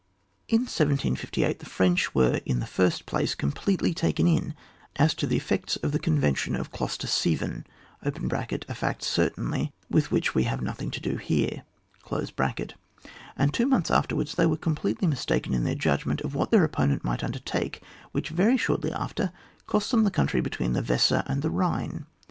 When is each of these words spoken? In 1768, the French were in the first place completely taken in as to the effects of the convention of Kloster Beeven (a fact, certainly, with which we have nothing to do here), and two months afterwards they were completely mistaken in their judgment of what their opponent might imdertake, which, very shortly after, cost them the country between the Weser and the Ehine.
In 0.47 0.61
1768, 0.61 1.59
the 1.59 1.65
French 1.67 2.15
were 2.15 2.41
in 2.43 2.59
the 2.59 2.65
first 2.65 3.05
place 3.05 3.35
completely 3.35 3.93
taken 3.93 4.25
in 4.27 4.55
as 4.95 5.13
to 5.13 5.27
the 5.27 5.37
effects 5.37 5.75
of 5.75 5.91
the 5.91 5.99
convention 5.99 6.55
of 6.55 6.71
Kloster 6.71 7.05
Beeven 7.05 7.65
(a 8.01 8.73
fact, 8.73 9.03
certainly, 9.03 9.71
with 9.91 10.09
which 10.09 10.33
we 10.33 10.45
have 10.45 10.59
nothing 10.63 10.89
to 10.89 10.99
do 10.99 11.17
here), 11.17 11.61
and 13.37 13.53
two 13.53 13.67
months 13.67 13.91
afterwards 13.91 14.33
they 14.33 14.47
were 14.47 14.57
completely 14.57 15.07
mistaken 15.07 15.53
in 15.53 15.65
their 15.65 15.75
judgment 15.75 16.21
of 16.21 16.33
what 16.33 16.49
their 16.49 16.63
opponent 16.63 17.03
might 17.03 17.19
imdertake, 17.19 17.79
which, 18.11 18.29
very 18.29 18.57
shortly 18.57 18.91
after, 18.91 19.31
cost 19.67 19.91
them 19.91 20.03
the 20.03 20.09
country 20.09 20.41
between 20.41 20.73
the 20.73 20.81
Weser 20.81 21.21
and 21.27 21.43
the 21.43 21.51
Ehine. 21.51 22.05